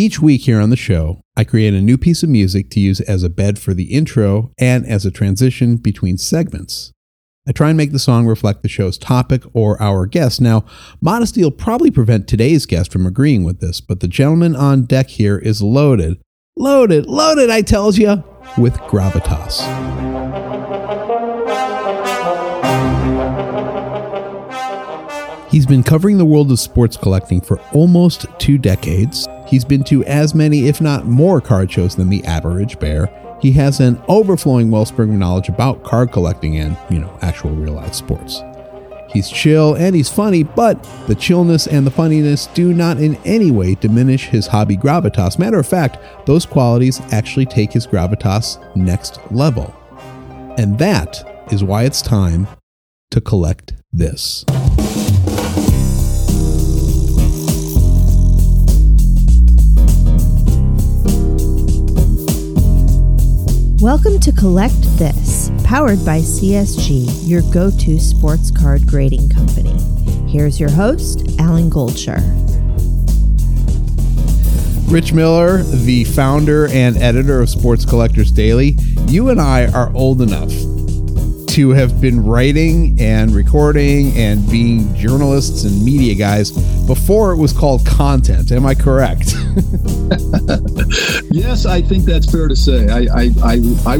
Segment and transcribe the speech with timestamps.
[0.00, 3.02] Each week here on the show, I create a new piece of music to use
[3.02, 6.90] as a bed for the intro and as a transition between segments.
[7.46, 10.40] I try and make the song reflect the show's topic or our guest.
[10.40, 10.64] Now,
[11.02, 15.10] modesty will probably prevent today's guest from agreeing with this, but the gentleman on deck
[15.10, 16.16] here is loaded,
[16.56, 18.24] loaded, loaded, I tells you,
[18.56, 20.09] with gravitas.
[25.50, 29.26] He's been covering the world of sports collecting for almost two decades.
[29.48, 33.08] He's been to as many, if not more, card shows than the average bear.
[33.42, 37.72] He has an overflowing wellspring of knowledge about card collecting and, you know, actual real
[37.72, 38.42] life sports.
[39.12, 43.50] He's chill and he's funny, but the chillness and the funniness do not in any
[43.50, 45.36] way diminish his hobby gravitas.
[45.36, 49.74] Matter of fact, those qualities actually take his gravitas next level.
[50.58, 52.46] And that is why it's time
[53.10, 54.44] to collect this.
[63.80, 69.72] Welcome to Collect This, powered by CSG, your go to sports card grading company.
[70.30, 72.20] Here's your host, Alan Goldsher.
[74.92, 80.20] Rich Mueller, the founder and editor of Sports Collectors Daily, you and I are old
[80.20, 80.52] enough
[81.50, 86.52] to have been writing and recording and being journalists and media guys
[86.86, 88.52] before it was called content.
[88.52, 89.34] Am I correct?
[91.32, 92.88] yes, I think that's fair to say.
[92.88, 93.94] I, I, I, I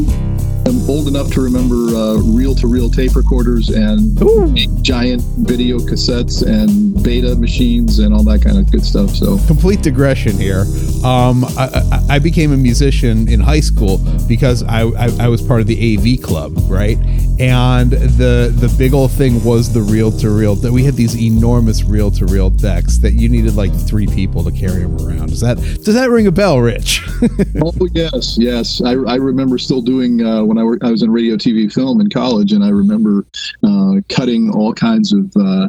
[0.68, 1.74] am old enough to remember
[2.22, 4.54] reel to reel tape recorders and Ooh.
[4.82, 9.10] giant video cassettes and beta machines and all that kind of good stuff.
[9.10, 10.64] So, complete digression here.
[11.04, 13.98] Um, I, I, became a musician in high school
[14.28, 16.98] because I, I, I was part of the AV club, right?
[17.40, 20.54] And the the big old thing was the reel to reel.
[20.56, 24.44] That we had these enormous reel to reel decks that you needed like three people
[24.44, 25.30] to carry them around.
[25.30, 27.02] Does that does that ring a bell, Rich?
[27.62, 28.82] oh yes, yes.
[28.82, 32.02] I, I remember still doing uh, when I, were, I was in radio, TV, film
[32.02, 33.24] in college, and I remember
[33.62, 35.68] uh, cutting all kinds of uh,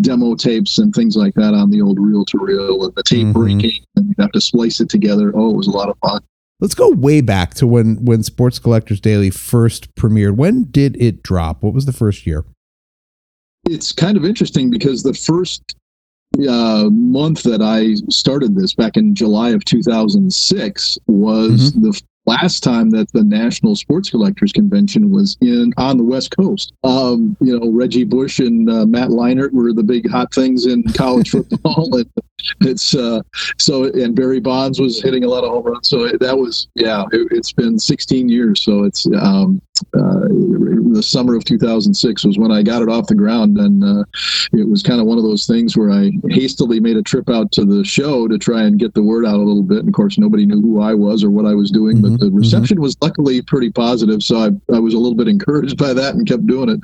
[0.00, 3.26] demo tapes and things like that on the old reel to reel, and the tape
[3.26, 3.32] mm-hmm.
[3.32, 5.30] breaking, and you have to splice it together.
[5.36, 6.20] Oh, it was a lot of fun.
[6.62, 10.36] Let's go way back to when when Sports Collectors Daily first premiered.
[10.36, 11.60] When did it drop?
[11.60, 12.44] What was the first year?
[13.68, 15.74] It's kind of interesting because the first
[16.48, 21.82] uh, month that I started this back in July of 2006 was mm-hmm.
[21.82, 26.72] the last time that the National Sports Collectors Convention was in on the West Coast.
[26.84, 30.82] Um, you know, Reggie Bush and uh, Matt Leinart were the big hot things in
[30.94, 32.08] college football, and
[32.60, 33.22] it's uh,
[33.58, 35.88] so and Barry Bonds was hitting a lot of home runs.
[35.88, 38.62] So that was yeah, it, has been 16 years.
[38.62, 39.60] So it's um,
[39.94, 40.28] uh,
[40.92, 44.04] the summer of 2006 was when I got it off the ground, and uh,
[44.52, 47.52] it was kind of one of those things where I hastily made a trip out
[47.52, 49.78] to the show to try and get the word out a little bit.
[49.78, 52.20] And of course, nobody knew who I was or what I was doing, mm-hmm, but
[52.20, 52.38] the mm-hmm.
[52.38, 52.84] reception mm-hmm.
[52.84, 54.22] was luckily pretty positive.
[54.22, 56.80] So I, I was a little bit encouraged by that and kept doing it.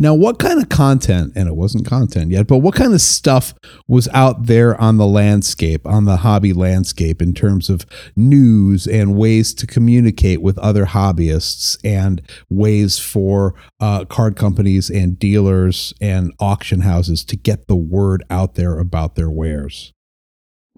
[0.00, 3.52] Now, what kind of content, and it wasn't content yet, but what kind of stuff
[3.88, 9.16] was out there on the landscape, on the hobby landscape, in terms of news and
[9.16, 16.32] ways to communicate with other hobbyists and ways for uh, card companies and dealers and
[16.38, 19.92] auction houses to get the word out there about their wares?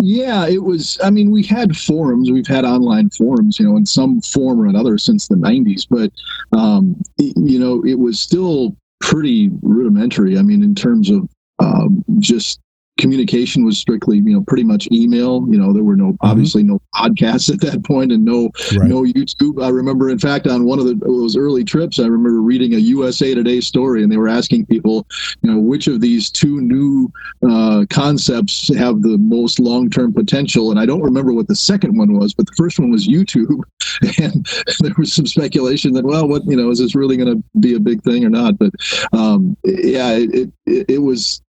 [0.03, 0.99] Yeah, it was.
[1.05, 2.31] I mean, we had forums.
[2.31, 5.87] We've had online forums, you know, in some form or another since the '90s.
[5.91, 6.11] But
[6.59, 10.39] um, you know, it was still pretty rudimentary.
[10.39, 11.29] I mean, in terms of
[11.59, 12.61] um, just
[13.01, 15.47] communication was strictly you know pretty much email.
[15.49, 16.27] You know there were no mm-hmm.
[16.27, 18.89] obviously no podcasts at that point and no right.
[18.89, 19.63] no youtube.
[19.63, 22.79] I remember in fact on one of the, those early trips i remember reading a
[22.79, 25.07] usa today story and they were asking people
[25.43, 27.11] you know which of these two new
[27.49, 30.71] uh, concepts have the most long-term potential?
[30.71, 33.61] And i don't remember what the second one was but the first one was youtube.
[34.19, 34.47] And
[34.81, 37.75] there was some speculation that well what you know is this really going to be
[37.75, 38.59] a big thing or not?
[38.59, 38.71] But
[39.13, 41.43] um, yeah it, it, it was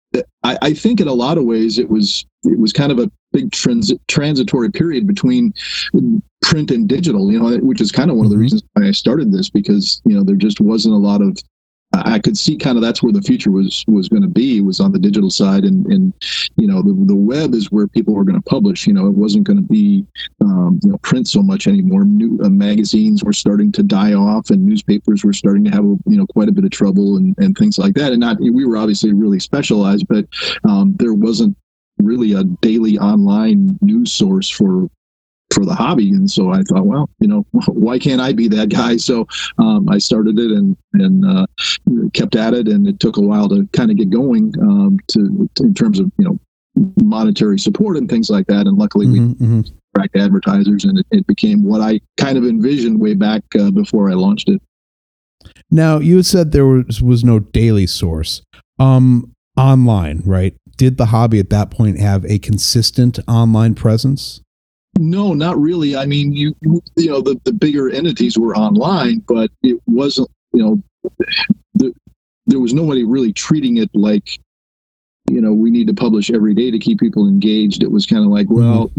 [0.43, 3.09] I, I, think in a lot of ways it was it was kind of a
[3.31, 5.53] big transi- transitory period between
[6.41, 8.41] print and digital, you know, which is kind of one of the mm-hmm.
[8.41, 11.37] reasons why I started this because you know there just wasn't a lot of
[11.93, 14.79] I could see kind of that's where the future was was going to be was
[14.79, 16.13] on the digital side, and and
[16.55, 18.87] you know the, the web is where people were going to publish.
[18.87, 20.05] You know, it wasn't going to be
[20.39, 22.05] um, you know print so much anymore.
[22.05, 26.17] New uh, magazines were starting to die off, and newspapers were starting to have you
[26.17, 28.11] know quite a bit of trouble and and things like that.
[28.11, 30.25] And not we were obviously really specialized, but
[30.63, 31.57] um, there wasn't
[32.01, 34.89] really a daily online news source for
[35.53, 36.09] for the hobby.
[36.11, 38.97] And so I thought, well, you know, why can't I be that guy?
[38.97, 39.27] So
[39.57, 41.45] um, I started it and and uh,
[42.13, 45.49] kept at it, and it took a while to kind of get going um, to,
[45.55, 46.39] to, in terms of you know
[47.03, 48.67] monetary support and things like that.
[48.67, 49.71] And luckily, Mhm, we mhm.
[49.95, 54.09] attract advertisers, and it, it became what I kind of envisioned way back uh, before
[54.09, 54.61] I launched it.
[55.69, 58.41] Now you said there was was no daily source.
[58.79, 60.55] Um, online, right?
[60.77, 64.41] Did the hobby at that point have a consistent online presence?
[64.99, 65.95] No, not really.
[65.95, 70.29] I mean, you you know the, the bigger entities were online, but it wasn't.
[70.53, 70.83] You know,
[71.75, 71.93] the,
[72.45, 74.39] there was nobody really treating it like,
[75.29, 77.83] you know, we need to publish every day to keep people engaged.
[77.83, 78.59] It was kind of like, mm-hmm.
[78.59, 78.91] well,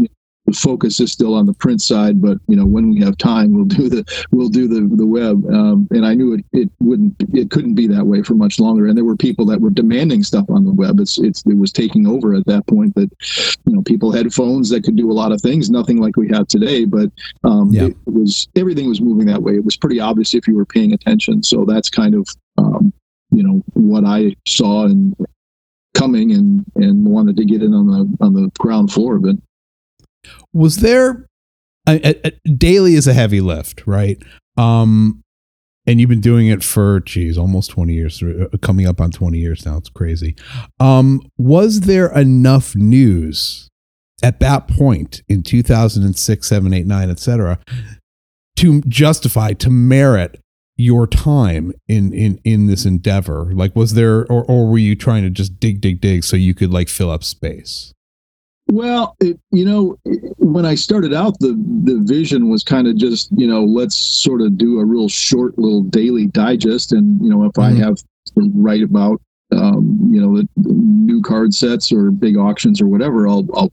[0.45, 3.53] the focus is still on the print side, but you know, when we have time,
[3.53, 5.45] we'll do the we'll do the the web.
[5.49, 8.87] Um, and I knew it it wouldn't it couldn't be that way for much longer.
[8.87, 10.99] And there were people that were demanding stuff on the web.
[10.99, 12.93] It's it's it was taking over at that point.
[12.95, 13.09] That
[13.65, 16.27] you know, people had phones that could do a lot of things, nothing like we
[16.29, 16.83] have today.
[16.85, 17.09] But
[17.45, 17.85] um, Yeah.
[17.85, 19.53] it was everything was moving that way.
[19.55, 21.41] It was pretty obvious if you were paying attention.
[21.43, 22.91] So that's kind of um,
[23.31, 25.15] you know what I saw and
[25.93, 29.37] coming and and wanted to get in on the on the ground floor of it.
[30.53, 31.27] Was there
[32.57, 34.21] daily is a heavy lift, right?
[34.57, 35.21] Um,
[35.85, 39.39] and you've been doing it for geez, almost twenty years, uh, coming up on twenty
[39.39, 39.77] years now.
[39.77, 40.35] It's crazy.
[40.79, 43.69] Um, was there enough news
[44.21, 47.59] at that point in two thousand and six, seven, eight, nine, etc.,
[48.55, 50.39] to justify to merit
[50.77, 53.51] your time in in in this endeavor?
[53.53, 56.53] Like, was there, or or were you trying to just dig, dig, dig so you
[56.53, 57.93] could like fill up space?
[58.67, 59.97] Well, it, you know,
[60.37, 64.41] when I started out, the the vision was kind of just, you know, let's sort
[64.41, 67.77] of do a real short little daily digest, and you know, if I Mhm.
[67.79, 69.21] have to write about,
[69.51, 73.71] um, you know, the new card sets or big auctions or whatever, I'll I'll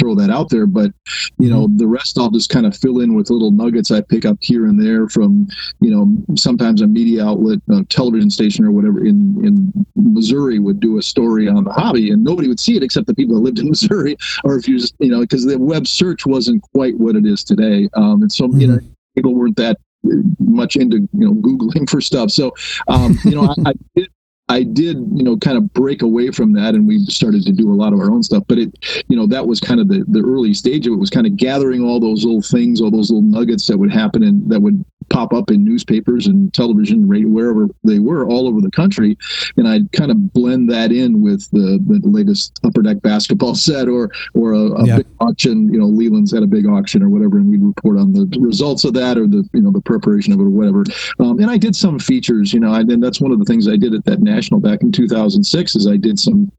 [0.00, 0.66] throw that out there.
[0.66, 0.92] But
[1.38, 4.24] you know, the rest I'll just kind of fill in with little nuggets I pick
[4.24, 5.46] up here and there from,
[5.80, 10.80] you know, sometimes a media outlet, a television station or whatever in in Missouri would
[10.80, 13.42] do a story on the hobby, and nobody would see it except the people that
[13.42, 16.98] lived in Missouri or if you just you know because the web search wasn't quite
[16.98, 18.78] what it is today um and so you know
[19.14, 19.76] people weren't that
[20.06, 22.52] uh, much into you know googling for stuff so
[22.88, 24.08] um you know I, I did
[24.50, 27.72] I did, you know, kind of break away from that, and we started to do
[27.72, 28.42] a lot of our own stuff.
[28.48, 30.96] But it, you know, that was kind of the, the early stage of it.
[30.96, 34.22] Was kind of gathering all those little things, all those little nuggets that would happen
[34.24, 38.60] and that would pop up in newspapers and television, radio, wherever they were, all over
[38.60, 39.16] the country,
[39.56, 43.88] and I'd kind of blend that in with the, the latest upper deck basketball set
[43.88, 44.96] or or a, a Yeah.
[44.98, 45.72] big auction.
[45.72, 48.84] You know, Leland's had a big auction or whatever, and we'd report on the results
[48.84, 50.84] of that or the you know the preparation of it or whatever.
[51.20, 53.68] Um, and I did some features, you know, I, and that's one of the things
[53.68, 56.50] I did at that national back in 2006 is I did some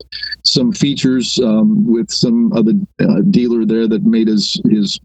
[0.43, 4.99] some features um, with some other uh, dealer there that made his his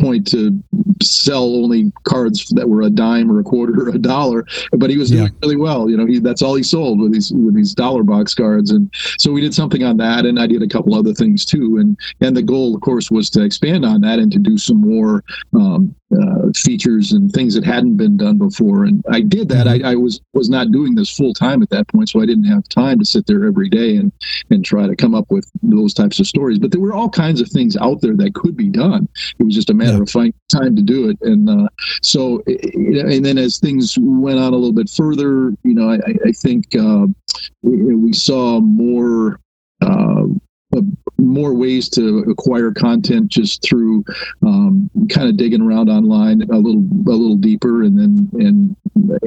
[0.00, 0.58] point to
[1.02, 4.96] sell only cards that were a dime or a quarter or a dollar but he
[4.98, 5.28] was doing Yeah.
[5.42, 5.88] really well.
[5.90, 8.70] You know he that's all he sold with these with these dollar box cards.
[8.70, 11.78] And so we did something on that and i did a couple other things too.
[11.78, 14.80] And and the goal of course was to expand on that and to do some
[14.80, 15.22] more
[15.54, 18.84] um, uh, features and things that hadn't been done before.
[18.84, 19.66] And i did that.
[19.68, 22.44] I, I was was not doing this full time at that point so i didn't
[22.44, 24.10] have time to sit there every day and
[24.50, 26.58] and try to come up with those types of stories.
[26.58, 29.08] But there were all kinds of things out there that could be done.
[29.38, 30.04] It was just a matter Yeah.
[30.06, 31.68] finding time to do it and uh,
[32.02, 35.90] so eh, eh, and then as things went on a little bit further you know
[35.90, 35.96] i,
[36.28, 37.06] I- think uh,
[37.62, 39.40] we we saw more
[39.82, 40.24] uh,
[41.18, 44.04] more ways to acquire content just through
[44.42, 48.76] um, kind of digging around online a little a little deeper and then and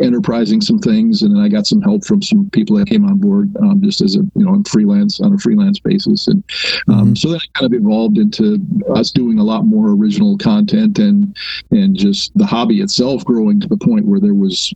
[0.02, 1.22] enterprising some things.
[1.22, 4.02] And then I got some help from some people that came on board um, just
[4.02, 6.28] as a you know freelance on a freelance basis.
[6.28, 6.44] And
[6.88, 8.60] um, so that kind of evolved into
[8.96, 11.36] us doing a lot more original content and
[11.72, 14.74] and just the hobby itself growing to the point where there was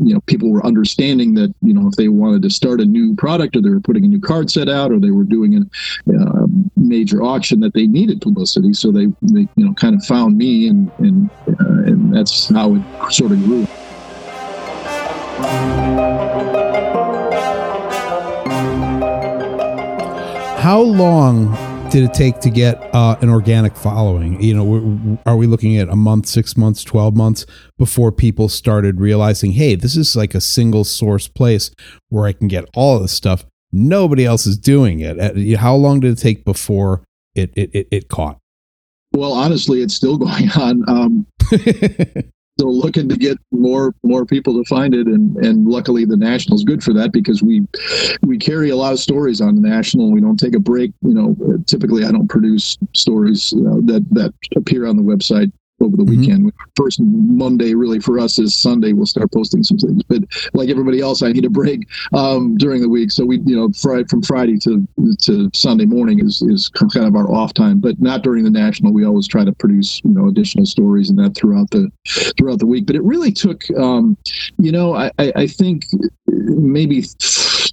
[0.00, 3.14] you know people were understanding that you know if they wanted to start a new
[3.16, 5.60] product or they were putting a new card set out or they were doing a
[6.18, 8.72] uh, major auction that they needed publicity.
[8.72, 12.74] So they, they you know kind of found me and and uh, and that's how
[12.74, 13.66] it sort of grew.
[20.60, 24.40] How long did it take to get uh, an organic following?
[24.42, 27.46] You know, are we looking at a month, six months, 12 months
[27.78, 31.70] before people started realizing, hey, this is like a single source place
[32.08, 33.44] where I can get all of this stuff?
[33.72, 35.18] Nobody else is doing it.
[35.18, 37.02] Uh, How long did it take before
[37.34, 38.38] it, it, it, it caught?
[39.12, 41.26] well honestly it's still going on um,
[42.68, 45.06] looking to get more more people to find it.
[45.06, 47.66] And and luckily the national's good for that because we
[48.22, 50.92] we carry a lot of stories on the national we don't take a break.
[51.02, 51.36] You know
[51.66, 56.02] typically i don't produce stories you know, that that appear on the website over the
[56.04, 56.20] mm-hmm.
[56.20, 56.52] weekend.
[56.76, 58.92] First Monday, really for us, is Sunday.
[58.92, 60.22] We'll start posting some things, but
[60.54, 63.10] like everybody else, I need a break um, during the week.
[63.10, 64.86] So we, you know, Friday from Friday to
[65.22, 68.92] to Sunday morning is is kind of our off time, but not during the national.
[68.92, 71.90] We always try to produce you know additional stories and that throughout the
[72.38, 72.86] throughout the week.
[72.86, 74.16] But it really took, um,
[74.58, 75.86] you know, I, I think
[76.40, 77.04] maybe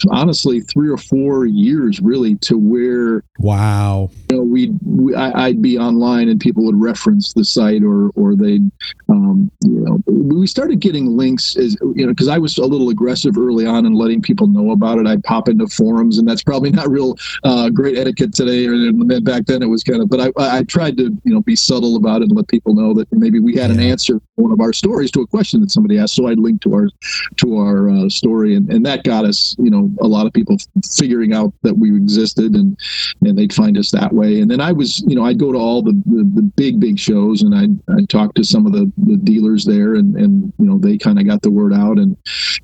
[0.10, 5.62] honestly three or four years really to where wow you know we'd we, I, would
[5.62, 8.70] be online and people would reference the site or or they'd
[9.10, 12.90] um, you know we started getting links as you know because I was a little
[12.90, 16.44] aggressive early on in letting people know about it I'd pop into forums and that's
[16.44, 20.20] probably not real uh, great etiquette today or back then it was kind of but
[20.20, 23.08] I, I tried to you know be subtle about it and let people know that
[23.12, 23.78] maybe we had yeah.
[23.78, 26.62] an answer one of our stories to a question that somebody asked so I'd link
[26.62, 26.90] to our
[27.38, 30.58] to our uh, story and, and that got us you know a lot of people
[30.98, 32.78] figuring out that we existed and
[33.22, 34.42] and they'd find us that way.
[34.42, 37.00] And then I was, you know, I'd go to all the, the, the big, big
[37.00, 40.66] shows and I'd, I'd talk to some of the, the dealers there and, and, you
[40.66, 41.98] know, they kind of got the word out.
[41.98, 42.16] And,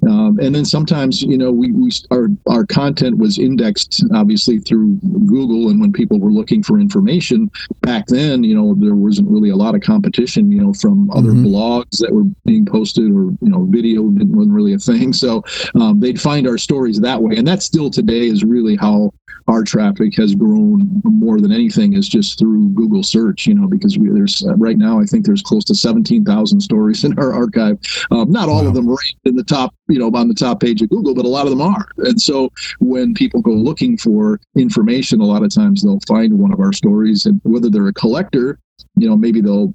[0.07, 5.00] um, and then sometimes, you know, we, we, our, our content was indexed obviously through
[5.25, 5.69] Google.
[5.69, 9.55] And when people were looking for information back then, you know, there wasn't really a
[9.55, 11.47] lot of competition, you know, from other mm-hmm.
[11.47, 15.13] blogs that were being posted or, you know, video wasn't really a thing.
[15.13, 15.43] So
[15.75, 17.35] um, they'd find our stories that way.
[17.35, 19.11] And that still today is really how
[19.47, 23.97] our traffic has grown more than anything is just through Google search, you know, because
[23.97, 27.77] we, there's uh, right now, I think there's close to 17,000 stories in our archive.
[28.11, 28.69] Um, not all wow.
[28.69, 31.25] of them ranked in the top, you know, on the top page of Google, but
[31.25, 31.87] a lot of them are.
[31.97, 32.49] And so
[32.79, 36.73] when people go looking for information, a lot of times they'll find one of our
[36.73, 38.59] stories and whether they're a collector,
[38.95, 39.73] you know, maybe they'll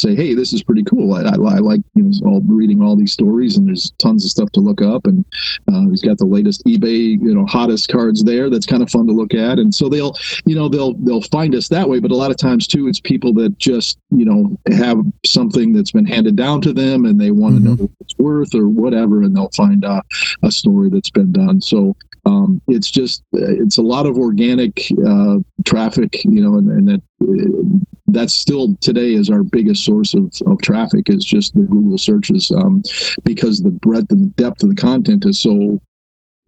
[0.00, 1.14] say, hey, this is pretty cool.
[1.14, 4.30] I, I, I like you know all reading all these stories, and there's tons of
[4.30, 5.06] stuff to look up.
[5.06, 5.24] And
[5.72, 8.50] uh, he's got the latest eBay, you know, hottest cards there.
[8.50, 9.58] That's kind of fun to look at.
[9.58, 12.00] And so they'll, you know, they'll they'll find us that way.
[12.00, 15.92] But a lot of times too, it's people that just you know have something that's
[15.92, 17.64] been handed down to them, and they want mm-hmm.
[17.64, 20.02] to know what it's worth or whatever, and they'll find uh,
[20.42, 21.60] a story that's been done.
[21.60, 21.96] So
[22.26, 27.82] um, it's just it's a lot of organic uh, traffic, you know, and, and that
[28.08, 32.50] that's still today is our biggest source of, of traffic is just the Google searches
[32.50, 32.82] um,
[33.24, 35.80] because the breadth and the depth of the content is so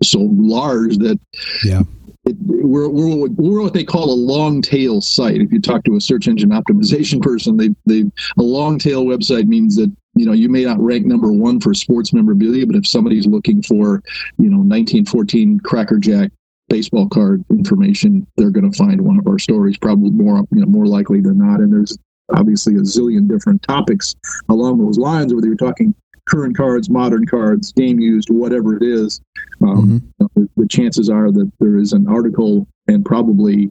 [0.03, 1.19] so large that
[1.65, 1.83] yeah.
[2.29, 5.41] It, we're, we're, we're what they call a long tail site.
[5.41, 8.05] If you talk to a search engine optimization person, they, they
[8.37, 11.73] a long tail website means that you know you may not rank number one for
[11.75, 14.03] sports memorabilia, but if somebody's looking for
[14.39, 16.31] you know 1914 Cracker Jack
[16.69, 20.67] baseball card information, they're going to find one of our stories, probably more you know
[20.67, 21.61] more likely than not.
[21.61, 21.97] And there's
[22.35, 24.15] obviously a zillion different topics
[24.51, 25.95] along those lines, whether you're talking
[26.29, 29.21] current cards, modern cards, game used, whatever it is.
[29.63, 30.27] Um, mm-hmm.
[30.41, 33.71] the, the chances are that there is an article and probably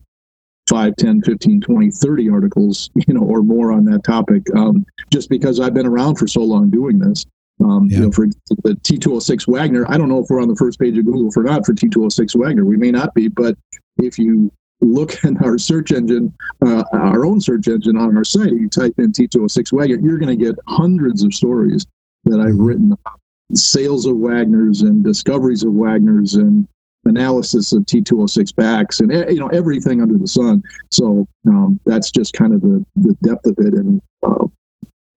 [0.69, 5.29] 5 10 15 20 30 articles you know or more on that topic um, just
[5.29, 7.25] because i've been around for so long doing this
[7.63, 7.97] um, yeah.
[7.97, 10.97] You know, for the T206 Wagner, I don't know if we're on the first page
[10.97, 12.65] of Google for not for T206 Wagner.
[12.65, 13.57] We may not be, but
[13.97, 16.33] if you look in our search engine,
[16.63, 20.37] uh, our own search engine on our site, you type in T206 Wagner, you're going
[20.37, 21.87] to get hundreds of stories
[22.29, 23.19] that I've written about
[23.53, 26.67] sales of Wagners and discoveries of Wagners and
[27.05, 30.61] analysis of T206 backs and you know everything under the sun.
[30.91, 34.47] So um, that's just kind of the, the depth of it, and uh,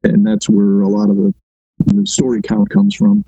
[0.05, 1.35] and that's where a lot of the
[1.87, 3.25] the story count comes from.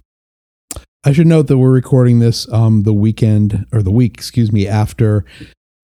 [1.04, 4.68] I should note that we're recording this um, the weekend or the week, excuse me,
[4.68, 5.24] after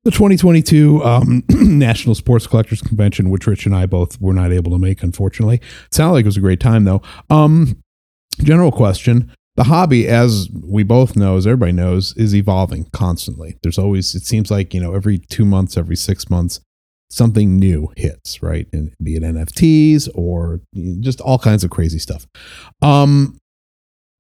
[0.05, 4.71] the 2022 um, National Sports Collectors Convention, which Rich and I both were not able
[4.71, 5.57] to make, unfortunately.
[5.57, 7.03] It sounded like it was a great time, though.
[7.31, 7.83] Um,
[8.39, 9.33] general question.
[9.57, 13.59] The hobby, as we both know, as everybody knows, is evolving constantly.
[13.63, 16.61] There's always, it seems like, you know, every two months, every six months,
[17.11, 18.69] something new hits, right?
[18.73, 20.61] And be it NFTs or
[21.01, 22.27] just all kinds of crazy stuff.
[22.83, 23.37] Um,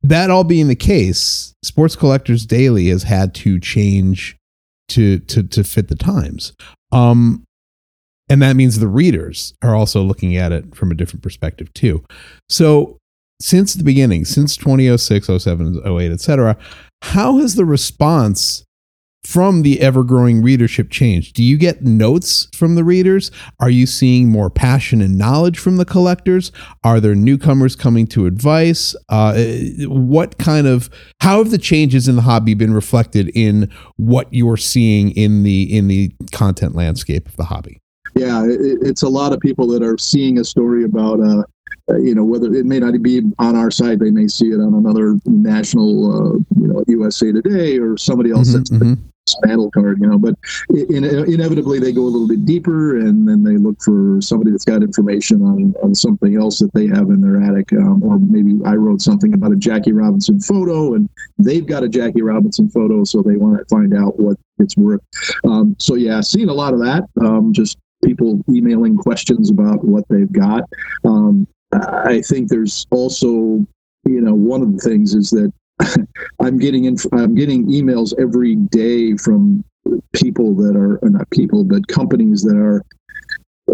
[0.02, 4.36] that all being the case, Sports Collectors Daily has had to change
[4.88, 6.52] to to to fit the times.
[6.92, 7.44] Um,
[8.28, 12.04] and that means the readers are also looking at it from a different perspective too.
[12.48, 12.98] So
[13.40, 16.56] since the beginning, since 2006, 07, 08, etc.,
[17.02, 18.64] how has the response
[19.24, 21.34] from the ever growing readership changed?
[21.34, 23.30] Do you get notes from the readers?
[23.60, 26.50] Are you seeing more passion and knowledge from the collectors?
[26.82, 28.96] Are there newcomers coming to advice?
[29.08, 29.44] Uh,
[29.86, 30.88] what kind of
[31.20, 35.76] how have the changes in the hobby been reflected in what you're seeing in the
[35.76, 37.80] in the content landscape of the hobby?
[38.16, 41.42] Yeah, it's a lot of people that are seeing a story about uh,
[41.96, 44.74] you know whether it may not be on our site they may see it on
[44.74, 48.94] another national uh, you know usa today or somebody else mm-hmm, that's mm-hmm
[49.42, 50.18] battle card, you know.
[50.18, 50.34] But
[50.70, 54.50] in, in, inevitably, they go a little bit deeper, and then they look for somebody
[54.50, 58.18] that's got information on, on something else that they have in their attic, um, or
[58.18, 62.68] maybe I wrote something about a Jackie Robinson photo, and they've got a Jackie Robinson
[62.68, 65.00] photo, so they want to find out what it's worth.
[65.44, 67.04] Um, so yeah, seeing a lot of that.
[67.20, 70.64] Um, just people emailing questions about what they've got.
[71.04, 73.66] Um, I think there's also,
[74.04, 75.52] you know, one of the things is that
[76.40, 79.64] I'm getting in, I'm getting emails every day from
[80.12, 82.84] people that are not people, but companies that are,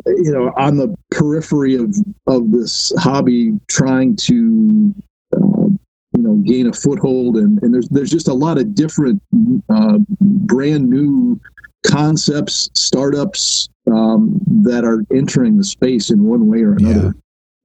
[0.07, 1.95] you know, on the periphery of
[2.27, 4.95] of this hobby, trying to,
[5.37, 5.69] uh,
[6.17, 9.23] you know, gain a foothold, and and there's there's just a lot of different,
[9.69, 11.41] uh, brand new
[11.87, 17.15] concepts, startups um, that are entering the space in one way or another.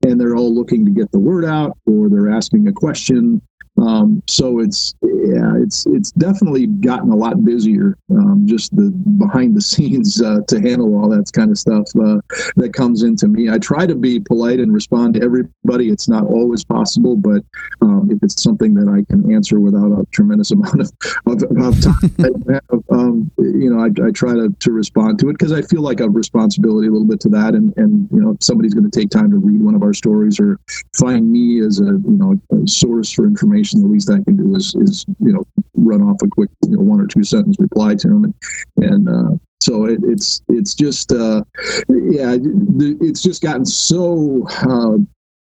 [0.05, 3.41] And they're all looking to get the word out, or they're asking a question,
[3.81, 7.97] um, so it's yeah, it's it's definitely gotten a lot busier.
[8.11, 12.19] Um, just the behind the scenes uh, to handle all that kind of stuff uh,
[12.55, 13.49] that comes into me.
[13.49, 15.89] I try to be polite and respond to everybody.
[15.89, 17.43] It's not always possible, but
[17.81, 20.91] um, if it's something that I can answer without a tremendous amount of,
[21.27, 25.51] of, of time, um, you know, I, I, try to, to respond to it because
[25.51, 27.53] I feel like a responsibility a little bit to that.
[27.53, 29.93] And and you know, if somebody's going to take time to read one of our
[29.93, 30.59] stories or
[30.97, 34.55] find me as a you know a source for information the least I can do
[34.55, 35.45] is, is you know,
[35.75, 38.23] run off a quick, you know, one or two sentence reply to them.
[38.25, 38.33] And,
[38.77, 41.43] and uh, so it, it's, it's just, uh,
[41.89, 44.97] yeah, it's just gotten so, uh,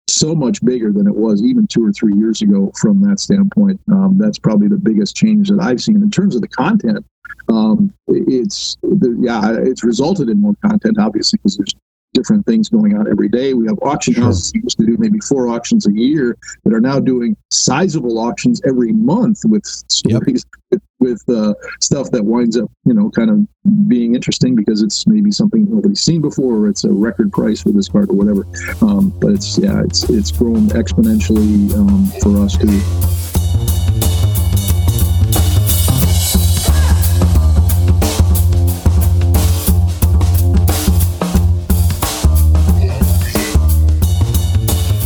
[0.08, 3.80] so much bigger than it was even two or three years ago from that standpoint.
[3.90, 7.04] Um, that's probably the biggest change that I've seen in terms of the content.
[7.48, 11.74] Um, it's the, yeah, it's resulted in more content, obviously, because there's
[12.14, 13.54] different things going on every day.
[13.54, 14.24] We have auction sure.
[14.24, 18.60] houses used to do maybe four auctions a year that are now doing sizable auctions
[18.66, 20.80] every month with stories yep.
[21.00, 25.06] with, with uh, stuff that winds up, you know, kind of being interesting because it's
[25.06, 28.46] maybe something nobody's seen before or it's a record price for this card or whatever.
[28.82, 33.31] Um, but it's yeah, it's it's grown exponentially um, for us too.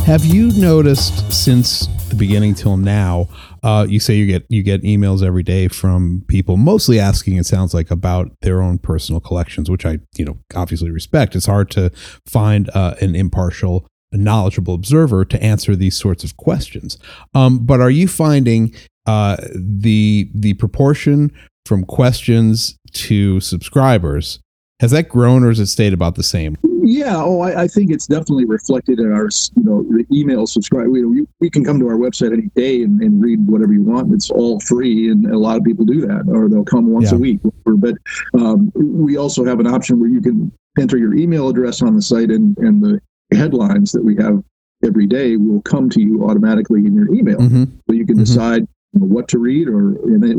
[0.07, 3.27] Have you noticed since the beginning till now?
[3.61, 7.35] Uh, you say you get you get emails every day from people, mostly asking.
[7.35, 11.35] It sounds like about their own personal collections, which I you know obviously respect.
[11.35, 11.91] It's hard to
[12.25, 16.97] find uh, an impartial, knowledgeable observer to answer these sorts of questions.
[17.33, 18.73] Um, but are you finding
[19.07, 21.33] uh, the the proportion
[21.65, 24.39] from questions to subscribers
[24.79, 26.57] has that grown or has it stayed about the same?
[26.83, 30.87] Yeah, oh, I, I, think it's definitely reflected in our, you know, the email subscribe.
[30.87, 34.13] We, we can come to our website any day and, and, read whatever you want.
[34.13, 37.17] It's all free, and a lot of people do that, or they'll come once yeah.
[37.17, 37.39] a week.
[37.65, 37.95] But
[38.35, 42.01] um, we also have an option where you can enter your email address on the
[42.01, 43.01] site, and, and the
[43.35, 44.41] headlines that we have
[44.85, 47.37] every day will come to you automatically in your email.
[47.37, 47.63] Mm-hmm.
[47.89, 48.23] So you can mm-hmm.
[48.23, 49.93] decide what to read, or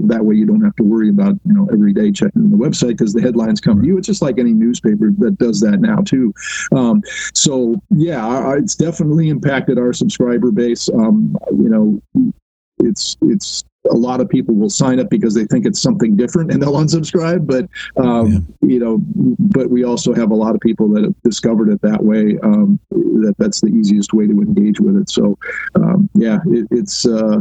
[0.09, 2.91] that way you don't have to worry about you know every day checking the website
[2.91, 3.99] because the headlines come to you.
[3.99, 6.33] It's just like any newspaper that does that now too.
[6.75, 7.03] Um,
[7.35, 10.89] so yeah, it's definitely impacted our subscriber base.
[10.89, 12.35] Um, you know,
[12.81, 16.53] it's it's a lot of people will sign up because they think it's something different
[16.53, 17.69] and they'll unsubscribe but
[18.03, 18.69] um, yeah.
[18.69, 18.99] you know
[19.39, 22.79] but we also have a lot of people that have discovered it that way um,
[22.91, 25.39] that that's the easiest way to engage with it so
[25.77, 27.41] um, yeah it, it's uh,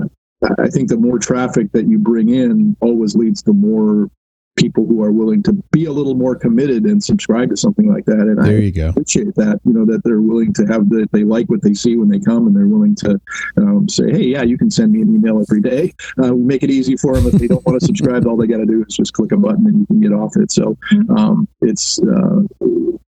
[0.59, 4.09] I think the more traffic that you bring in always leads to more
[4.57, 8.05] people who are willing to be a little more committed and subscribe to something like
[8.05, 8.21] that.
[8.21, 8.89] And there I you go.
[8.89, 11.95] appreciate that, you know, that they're willing to have that they like what they see
[11.95, 13.21] when they come and they're willing to
[13.57, 15.93] um, say, Hey, yeah, you can send me an email every day.
[16.21, 17.27] Uh, make it easy for them.
[17.27, 19.37] If they don't want to subscribe, all they got to do is just click a
[19.37, 20.51] button and you can get off it.
[20.51, 20.75] So
[21.15, 22.41] um, it's, uh,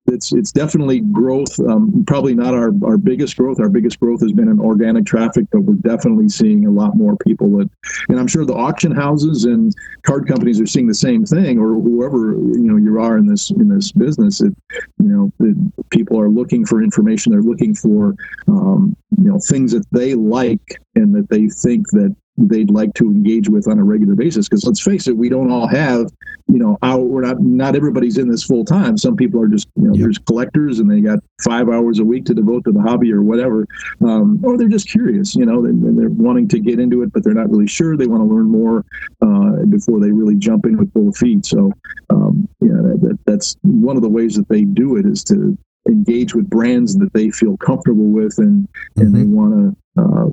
[0.08, 1.58] it's it's definitely growth.
[1.60, 3.60] Um, probably not our, our biggest growth.
[3.60, 7.16] Our biggest growth has been in organic traffic, but we're definitely seeing a lot more
[7.16, 7.58] people.
[7.58, 7.70] That,
[8.08, 11.74] and I'm sure the auction houses and card companies are seeing the same thing, or
[11.74, 14.40] whoever you know you are in this in this business.
[14.40, 14.54] It,
[15.00, 17.32] you know, it, people are looking for information.
[17.32, 18.14] They're looking for
[18.46, 23.04] um, you know things that they like and that they think that they'd like to
[23.06, 24.48] engage with on a regular basis.
[24.48, 26.10] Because let's face it, we don't all have,
[26.46, 28.96] you know, our, we're not not everybody's in this full time.
[28.96, 30.02] Some people are just, you know, yep.
[30.02, 33.22] there's collectors and they got five hours a week to devote to the hobby or
[33.22, 33.66] whatever,
[34.04, 37.24] um, or they're just curious, you know, and, they're wanting to get into it, but
[37.24, 37.96] they're not really sure.
[37.96, 38.84] They want to learn more
[39.22, 41.44] uh, before they really jump in with full feet.
[41.44, 41.72] So,
[42.10, 45.56] um, yeah, that, that, that's one of the ways that they do it is to
[45.88, 49.18] engage with brands that they feel comfortable with and and mm-hmm.
[49.18, 50.28] they want to uh,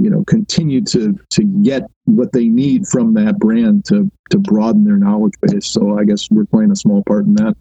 [0.00, 4.84] you know continue to to get what they need from that brand to to broaden
[4.84, 5.66] their knowledge base.
[5.66, 7.56] So I guess we're playing a small part in that.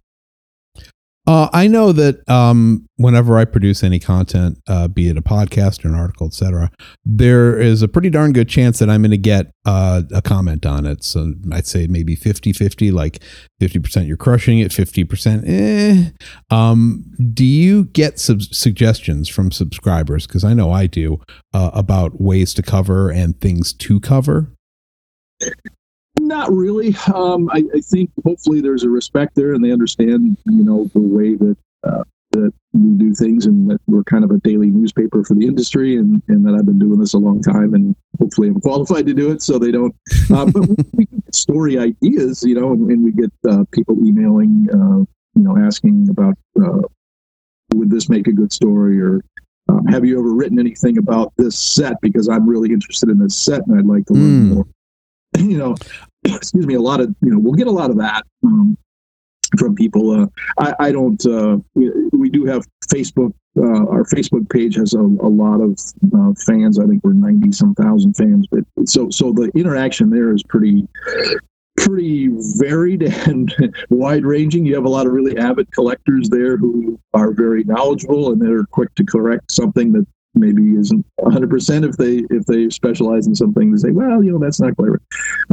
[1.29, 5.85] Uh, I know that um, whenever I produce any content, uh, be it a podcast
[5.85, 6.71] or an article, etc.,
[7.05, 10.65] there is a pretty darn good chance that I'm going to get uh, a comment
[10.65, 11.03] on it.
[11.03, 13.19] So I'd say maybe 50 50, like
[13.61, 16.09] 50% you're crushing it, 50% eh.
[16.49, 20.25] Um, do you get sub- suggestions from subscribers?
[20.25, 21.19] Because I know I do
[21.53, 24.51] uh, about ways to cover and things to cover.
[26.29, 26.95] Not really.
[27.11, 30.99] Um, I, I, think hopefully there's a respect there, and they understand, you know, the
[30.99, 35.23] way that uh, that we do things, and that we're kind of a daily newspaper
[35.23, 38.49] for the industry, and, and that I've been doing this a long time, and hopefully
[38.49, 39.95] I'm qualified to do it, so they don't.
[40.31, 44.67] Uh, but we get story ideas, you know, and, and we get uh, people emailing,
[44.71, 44.99] uh,
[45.33, 46.81] you know, asking about uh,
[47.73, 49.21] would this make a good story or
[49.67, 53.35] um, have you ever written anything about this set because I'm really interested in this
[53.35, 54.53] set and I'd like to learn mm.
[54.53, 54.65] more.
[55.37, 55.75] You know,
[56.35, 58.77] excuse me, a lot of you know we'll get a lot of that um,
[59.57, 60.11] from people.
[60.11, 61.23] Uh, I, I, don't.
[61.25, 63.33] Uh, we do have Facebook.
[63.57, 65.77] Uh, our Facebook page has a, a lot of
[66.15, 66.79] uh, fans.
[66.79, 68.47] I think we're ninety some thousand fans.
[68.49, 70.87] But so so the interaction there is pretty
[71.77, 73.53] pretty varied and
[73.89, 74.65] wide ranging.
[74.65, 78.65] You have a lot of really avid collectors there who are very knowledgeable and they're
[78.65, 80.05] quick to correct something that
[80.39, 84.39] maybe isn't 100% if they if they specialize in something they say well you know
[84.39, 84.99] that's not quite right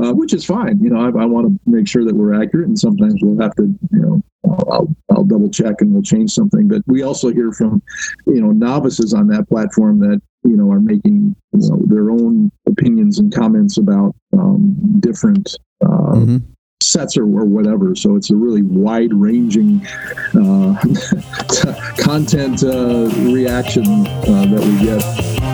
[0.02, 2.68] uh, which is fine you know I, I want to make sure that we're accurate
[2.68, 4.22] and sometimes we'll have to you know
[4.70, 7.82] I'll, I'll double check and we'll change something but we also hear from
[8.26, 12.52] you know novices on that platform that you know are making you know, their own
[12.66, 17.94] opinions and comments about um, different uh, mm-hmm sets or, or whatever.
[17.94, 19.86] So it's a really wide ranging
[20.34, 20.74] uh,
[21.98, 25.45] content uh, reaction uh, that we get.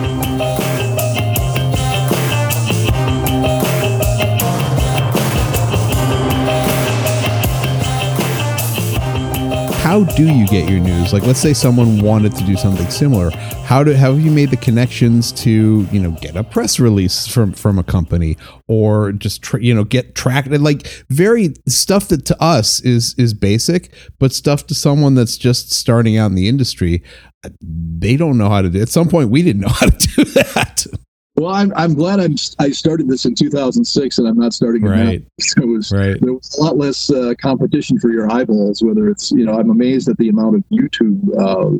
[9.93, 11.13] How do you get your news?
[11.13, 13.29] Like, let's say someone wanted to do something similar.
[13.29, 17.53] How do have you made the connections to you know get a press release from
[17.53, 18.35] from a company
[18.67, 23.35] or just tra- you know get tracked like very stuff that to us is is
[23.35, 27.03] basic, but stuff to someone that's just starting out in the industry,
[27.45, 28.81] uh, they don't know how to do.
[28.81, 30.87] At some point, we didn't know how to do that.
[31.35, 34.89] Well, I'm I'm glad I'm I started this in 2006 and I'm not starting it
[34.89, 35.19] right.
[35.21, 35.25] now.
[35.41, 36.19] So it was right.
[36.21, 38.83] there was a lot less uh, competition for your eyeballs.
[38.83, 41.79] Whether it's you know I'm amazed at the amount of YouTube uh,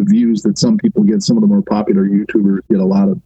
[0.00, 1.22] views that some people get.
[1.22, 3.20] Some of the more popular YouTubers get a lot of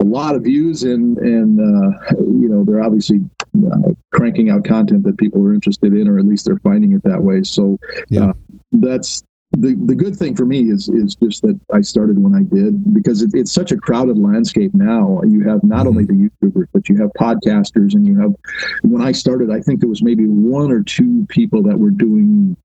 [0.00, 3.20] a lot of views and and uh, you know they're obviously
[3.66, 7.02] uh, cranking out content that people are interested in or at least they're finding it
[7.04, 7.42] that way.
[7.42, 7.78] So
[8.08, 8.30] yeah.
[8.30, 8.32] Uh,
[8.72, 12.42] that's the, the good thing for me is is just that I started when I
[12.42, 15.20] did because it, it's such a crowded landscape now.
[15.26, 16.24] You have not only mm-hmm.
[16.24, 18.34] the YouTubers, but you have podcasters, and you have.
[18.82, 22.56] When I started, I think there was maybe one or two people that were doing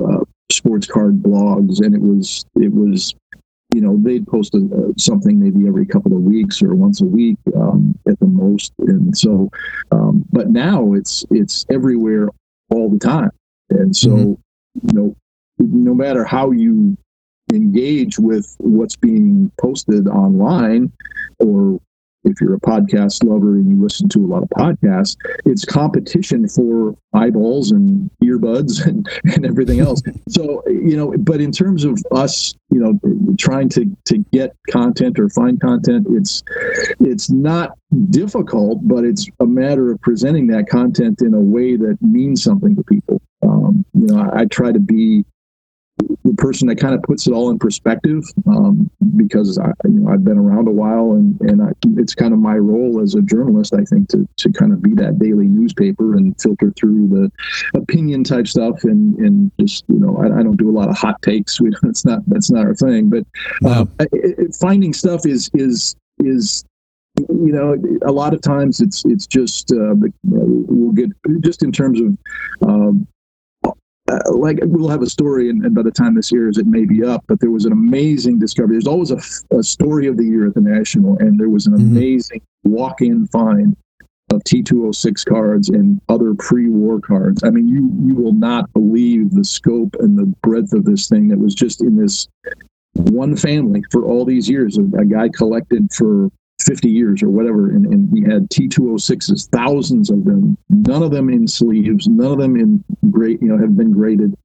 [0.00, 3.14] uh, sports card blogs, and it was it was
[3.72, 7.06] you know they'd post a, uh, something maybe every couple of weeks or once a
[7.06, 9.48] week um, at the most and so
[9.92, 12.28] um, but now it's it's everywhere
[12.70, 13.30] all the time
[13.70, 14.88] and so mm-hmm.
[14.88, 15.16] you know
[15.60, 16.96] no matter how you
[17.52, 20.92] engage with what's being posted online
[21.38, 21.80] or
[22.24, 26.46] if you're a podcast lover and you listen to a lot of podcasts, it's competition
[26.48, 30.02] for eyeballs and earbuds and, and everything else.
[30.28, 35.18] so, you know, but in terms of us, you know, trying to, to get content
[35.18, 36.42] or find content, it's
[37.00, 37.72] it's not
[38.10, 42.76] difficult, but it's a matter of presenting that content in a way that means something
[42.76, 43.20] to people.
[43.42, 45.24] Um, you know, I, I try to be
[46.24, 50.10] the person that kind of puts it all in perspective um, because I, you know,
[50.10, 53.22] I've been around a while and, and I, it's kind of my role as a
[53.22, 57.32] journalist, I think, to, to kind of be that daily newspaper and filter through the
[57.78, 60.96] opinion type stuff and, and just, you know, I, I don't do a lot of
[60.96, 61.60] hot takes.
[61.70, 63.24] We, that's not, that's not our thing, but
[63.66, 66.64] uh, it, it, finding stuff is, is, is
[67.28, 69.94] you know a lot of times it's it's just uh,
[70.24, 72.16] we'll get just in terms of
[72.68, 73.06] um,
[74.10, 76.84] uh, like we'll have a story, and, and, by the time this airs, it may
[76.84, 77.24] be up.
[77.28, 78.74] But there was an amazing discovery.
[78.74, 79.20] There's always a,
[79.56, 81.96] a story of the year at the National, and there was an mm-hmm.
[81.96, 83.76] amazing walk-in find
[84.32, 87.42] of T206 cards and other pre-war cards.
[87.44, 91.30] I mean, you you will not believe the scope and the breadth of this thing.
[91.30, 92.28] It was just in this
[92.94, 94.78] one family for all these years.
[94.78, 96.30] A, a guy collected for
[96.70, 97.70] 50 years or whatever.
[97.70, 102.38] And, and we had T206s, thousands of them, none of them in sleeves, none of
[102.38, 104.36] them in great, you know, have been graded.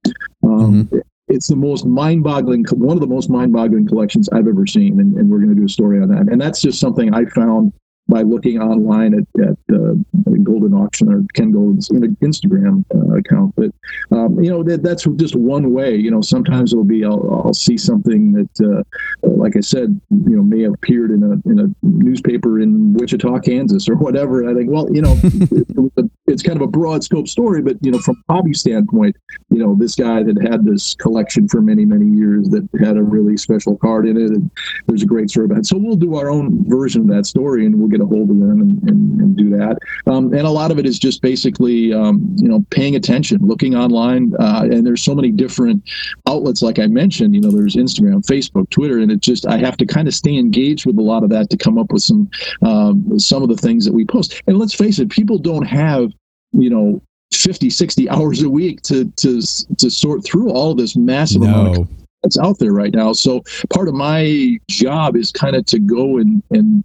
[0.42, 0.98] Um, mm-hmm.
[1.28, 5.28] it's the most mind-boggling one of the most mind-boggling collections i've ever seen and, and
[5.28, 7.72] we're going to do a story on that and that's just something i found
[8.08, 9.94] by looking online at, at uh,
[10.28, 13.54] Goldin Auction or Ken Goldin's Instagram uh, account.
[13.56, 13.72] But
[14.16, 15.96] um, you know that, that's just one way.
[15.96, 18.84] You know, sometimes it'll be I'll, I'll see something that,
[19.24, 22.94] uh, like I said, you know, may have appeared in a in a newspaper in
[22.94, 24.40] Wichita, Kansas, or whatever.
[24.40, 27.76] And I think, well, you know, it, it's kind of a broad scope story, but
[27.80, 29.16] you know, from hobby standpoint,
[29.50, 33.02] you know, this guy that had this collection for many many years that had a
[33.02, 34.50] really special card in it, and
[34.86, 35.66] there's a great story about it.
[35.66, 38.38] So we'll do our own version of that story, and we'll get a hold of
[38.38, 39.78] them and, and, and do that.
[40.06, 43.74] Um, and a lot of it is just basically, um, you know, paying attention, looking
[43.74, 44.34] online.
[44.38, 45.82] Uh, and there's so many different
[46.26, 49.76] outlets, like I mentioned, you know, there's Instagram, Facebook, Twitter, and it just, I have
[49.78, 52.28] to kind of stay engaged with a lot of that to come up with some,
[52.62, 54.42] um, some of the things that we post.
[54.46, 56.12] And let's face it, people don't have,
[56.52, 59.40] you know, 50 60 hours a week to to
[59.76, 61.48] to sort through all this massive no.
[61.48, 61.88] amount of
[62.22, 66.18] that's out there right now so part of my job is kind of to go
[66.18, 66.82] and and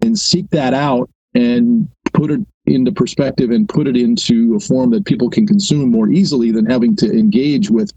[0.00, 4.90] and seek that out and put it into perspective and put it into a form
[4.90, 7.90] that people can consume more easily than having to engage with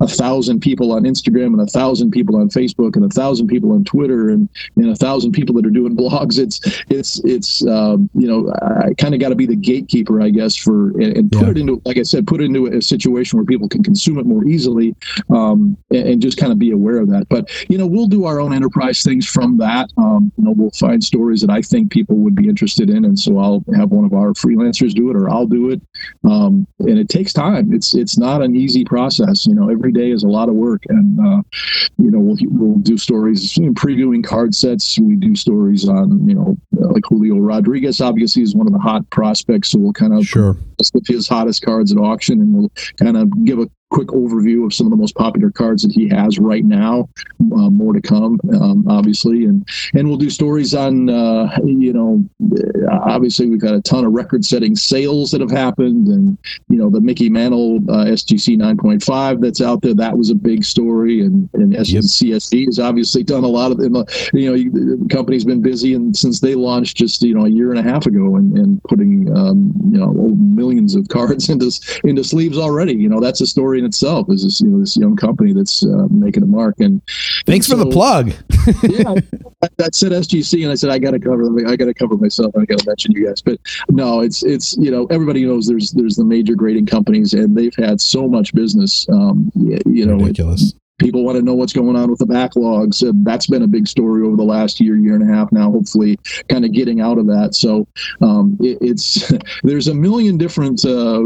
[0.00, 3.72] a thousand people on Instagram and a thousand people on Facebook and a thousand people
[3.72, 6.38] on Twitter and, and a thousand people that are doing blogs.
[6.38, 10.30] It's it's it's um, you know I kind of got to be the gatekeeper, I
[10.30, 11.50] guess, for and, and put yeah.
[11.50, 14.26] it into like I said, put it into a situation where people can consume it
[14.26, 14.94] more easily
[15.30, 17.26] um, and, and, just kind of be aware of that.
[17.30, 19.88] But you know we'll do our own enterprise things from that.
[19.96, 23.18] Um, you know we'll find stories that I think people would be interested in, and
[23.18, 25.80] so I'll have one of our freelancers do it or I'll do it.
[26.24, 27.72] Um, and it takes time.
[27.72, 29.46] It's it's not an easy process.
[29.46, 31.42] You know, every day is a lot of work, and uh,
[31.98, 34.98] you know we'll we'll do stories you know, previewing card sets.
[34.98, 38.00] We do stories on you know like Julio Rodriguez.
[38.00, 40.56] Obviously, is one of the hot prospects, so we'll kind of sure
[41.06, 44.86] his hottest cards at auction, and we'll kind of give a quick overview of some
[44.86, 47.08] of the most popular cards that he has right now.
[47.40, 52.24] Uh, more to come, um, obviously, and and we'll do stories on uh, you know
[52.90, 57.00] obviously we've had a ton of record-setting sales that have happened, and you know the
[57.00, 59.94] Mickey Mantle uh, SGC 9.5 that's out there.
[59.94, 63.94] That was a big story, and and CSG has obviously done a lot of them.
[64.32, 67.70] You know, the company's been busy and since they launched just you know a year
[67.70, 71.70] and a half ago, and, and putting um, you know millions of cards into
[72.04, 72.94] into sleeves already.
[72.94, 75.84] You know, that's a story in itself is this you know this young company that's
[75.84, 76.76] uh, making a mark.
[76.78, 77.02] And
[77.46, 78.28] thanks and so, for the plug.
[78.82, 79.14] yeah,
[79.62, 82.16] I, I, said SGC, and I said I got to cover I got to cover
[82.16, 82.54] myself.
[82.56, 85.90] I got to mention you guys, but no, it's it's you know everybody knows there's
[85.92, 89.08] there's the major grading companies, and they've had so much business.
[89.08, 90.72] Um, you know, ridiculous.
[90.72, 93.06] It, people want to know what's going on with the backlogs.
[93.06, 95.70] Uh, that's been a big story over the last year, year and a half now.
[95.70, 97.54] Hopefully, kind of getting out of that.
[97.54, 97.88] So
[98.20, 99.32] um, it, it's
[99.62, 100.84] there's a million different.
[100.84, 101.22] Uh,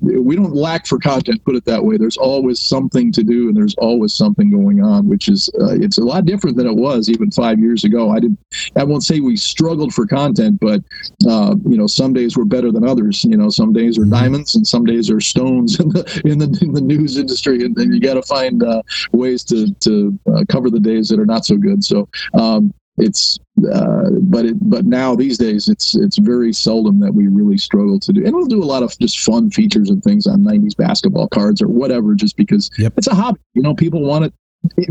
[0.00, 1.44] we don't lack for content.
[1.44, 1.96] Put it that way.
[1.96, 5.98] There's always something to do, and there's always something going on, which is uh, it's
[5.98, 8.10] a lot different than it was even five years ago.
[8.10, 8.38] I didn't,
[8.76, 10.82] I won't say we struggled for content, but
[11.28, 13.24] uh, you know, some days were better than others.
[13.24, 14.12] You know, some days are mm-hmm.
[14.12, 17.76] diamonds, and some days are stones in the in the, in the news industry, and,
[17.76, 18.82] and you got to find uh,
[19.12, 21.84] ways to to uh, cover the days that are not so good.
[21.84, 23.38] So um, it's
[23.72, 27.98] uh, but it, but now these days it's it's very seldom that we really struggle
[28.00, 30.76] to do and we'll do a lot of just fun features and things on 90s
[30.76, 32.92] basketball cards or whatever just because yep.
[32.96, 34.34] it's a hobby you know people want it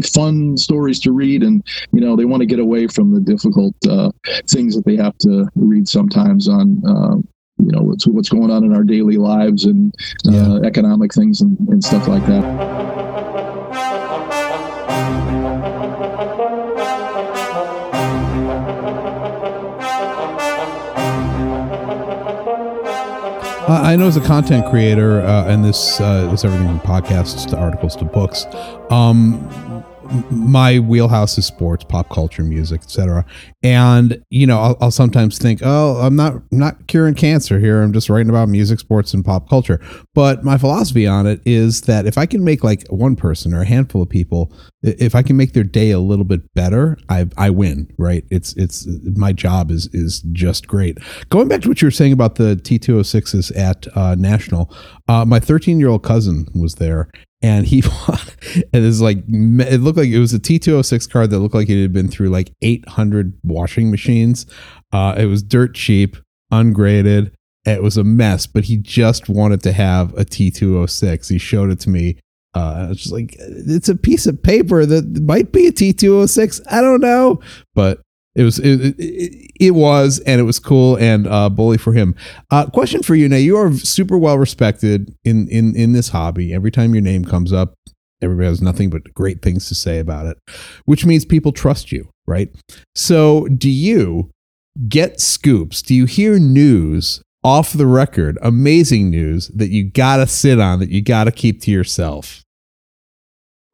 [0.05, 3.75] fun stories to read and you know they want to get away from the difficult
[3.87, 4.11] uh,
[4.47, 7.15] things that they have to read sometimes on uh,
[7.57, 9.93] you know what's what's going on in our daily lives and
[10.27, 10.59] uh, yeah.
[10.67, 12.78] economic things and, and stuff like that
[23.89, 27.57] I know as a content creator, uh, and this uh, is everything from podcasts to
[27.57, 28.45] articles to books.
[28.91, 29.49] Um,
[30.31, 33.25] my wheelhouse is sports, pop culture, music, etc.
[33.63, 37.81] And you know, I'll, I'll, sometimes think, oh, I'm not I'm not curing cancer here.
[37.81, 39.79] I'm just writing about music, sports, and pop culture.
[40.13, 43.61] But my philosophy on it is that if I can make like one person or
[43.61, 47.27] a handful of people, if I can make their day a little bit better, I
[47.37, 47.93] I win.
[47.97, 48.25] Right?
[48.31, 50.97] It's it's my job is is just great.
[51.29, 54.73] Going back to what you were saying about the T206s at uh, National,
[55.07, 57.09] uh, my 13 year old cousin was there,
[57.41, 57.79] and he
[58.49, 61.81] it is like it looked like it was a T206 card that looked like it
[61.81, 64.45] had been through like 800 washing machines.
[64.91, 66.17] Uh, it was dirt cheap,
[66.51, 67.33] ungraded.
[67.65, 71.29] It was a mess, but he just wanted to have a T206.
[71.29, 72.17] He showed it to me.
[72.55, 76.61] Uh, I was just like, it's a piece of paper that might be a T206.
[76.69, 77.41] I don't know,
[77.75, 78.01] but
[78.35, 82.15] it was it, it, it, was and it was cool and uh bully for him
[82.51, 86.53] uh question for you now you are super well respected in in in this hobby
[86.53, 87.73] every time your name comes up
[88.21, 90.37] Everybody has nothing but great things to say about it,
[90.85, 92.49] which means people trust you, right?
[92.93, 94.29] So, do you
[94.87, 95.81] get scoops?
[95.81, 100.79] Do you hear news off the record, amazing news that you got to sit on,
[100.79, 102.43] that you got to keep to yourself?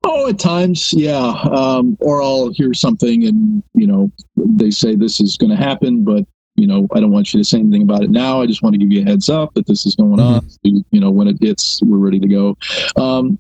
[0.07, 1.31] Oh, at times, yeah.
[1.51, 6.03] Um, or I'll hear something and, you know, they say this is going to happen,
[6.03, 8.41] but you know, I don't want you to say anything about it now.
[8.41, 10.21] I just want to give you a heads up that this is going mm-hmm.
[10.21, 10.49] on.
[10.49, 12.57] So, you know, when it hits, we're ready to go.
[12.95, 13.37] Um,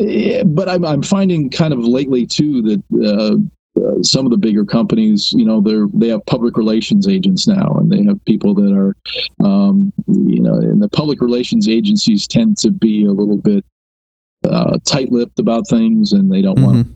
[0.00, 3.36] eh, but I'm, I'm finding kind of lately too that uh,
[3.80, 7.76] uh, some of the bigger companies, you know, they're they have public relations agents now,
[7.78, 8.96] and they have people that are,
[9.46, 13.64] um, you know, and the public relations agencies tend to be a little bit
[14.50, 16.66] uh, tight-lipped about things, and they don't mm-hmm.
[16.66, 16.88] want.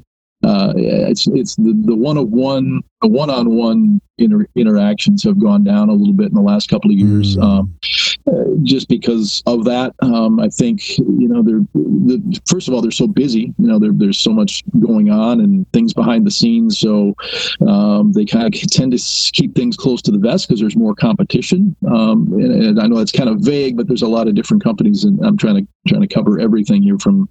[0.43, 5.41] Uh, it's it's the the one of one the one on one inter- interactions have
[5.41, 7.43] gone down a little bit in the last couple of years, mm.
[7.43, 7.75] um,
[8.27, 9.95] uh, just because of that.
[10.03, 13.55] Um, I think you know they're the, first of all they're so busy.
[13.59, 17.15] You know there's so much going on and things behind the scenes, so
[17.67, 20.95] um, they kind of tend to keep things close to the vest because there's more
[20.95, 21.75] competition.
[21.87, 24.63] Um, and, and, I know that's kind of vague, but there's a lot of different
[24.63, 27.29] companies, and I'm trying to trying to cover everything here from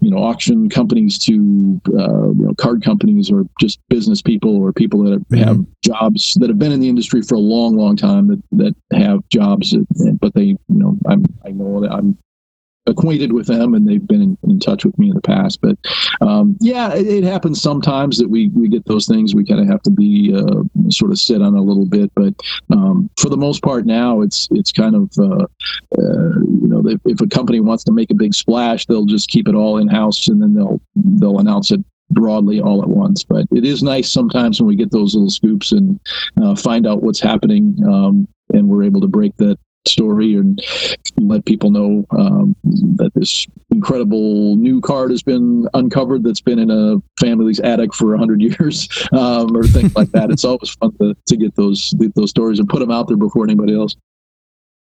[0.00, 4.72] you know auction companies to uh, you know card companies or just business people or
[4.72, 5.72] people that have mm-hmm.
[5.84, 9.28] jobs that have been in the industry for a long, long time that, that have
[9.30, 9.76] jobs,
[10.20, 12.18] but they, you know, I'm, I know that I'm
[12.88, 15.60] acquainted with them and they've been in, in touch with me in the past.
[15.60, 15.76] But
[16.20, 19.34] um, yeah, it, it, happens sometimes that we, we get those things.
[19.34, 22.10] We kind of have to be uh, sort of sit on a little bit.
[22.14, 22.34] But
[22.70, 25.44] um, for the most part now, it's it's kind of uh,
[25.98, 29.48] uh, you know if a company wants to make a big splash, they'll just keep
[29.48, 33.24] it all in house and then they'll they'll announce it broadly all at once.
[33.24, 36.00] But it is nice sometimes when we get those little scoops and
[36.40, 40.62] uh, find out what's happening, um, and we're able to break that story and
[41.18, 42.54] let people know um,
[42.96, 48.10] that this incredible new card has been uncovered that's been in a family's attic for
[48.10, 52.30] 100 years um, or things like that it's always fun to, to get those those
[52.30, 53.96] stories and put them out there before anybody else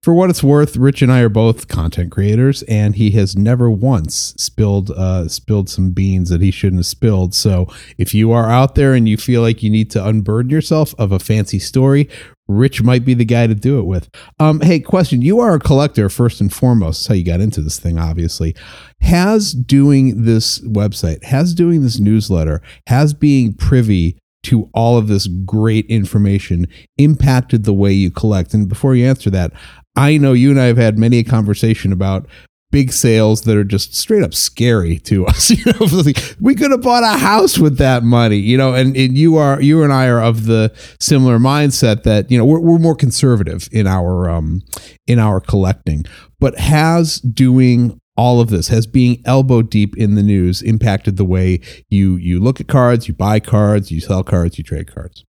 [0.02, 3.70] for what it's worth, Rich and I are both content creators, and he has never
[3.70, 7.34] once spilled uh, spilled some beans that he shouldn't have spilled.
[7.34, 7.66] So,
[7.98, 11.12] if you are out there and you feel like you need to unburden yourself of
[11.12, 12.08] a fancy story,
[12.48, 14.08] Rich might be the guy to do it with.
[14.38, 17.02] Um, hey, question: You are a collector first and foremost.
[17.02, 18.56] That's how you got into this thing, obviously.
[19.02, 25.26] Has doing this website, has doing this newsletter, has being privy to all of this
[25.44, 28.54] great information impacted the way you collect?
[28.54, 29.52] And before you answer that,
[29.96, 32.26] I know you and I have had many a conversation about
[32.70, 35.50] big sales that are just straight up scary to us.
[35.50, 39.16] You know, we could have bought a house with that money, you know, and, and
[39.16, 42.78] you are, you and I are of the similar mindset that, you know, we're, we're
[42.78, 44.62] more conservative in our, um,
[45.06, 46.04] in our collecting,
[46.38, 51.24] but has doing all of this has being elbow deep in the news impacted the
[51.24, 55.24] way you, you look at cards, you buy cards, you sell cards, you trade cards.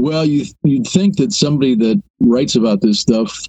[0.00, 3.46] Well, you, you'd think that somebody that writes about this stuff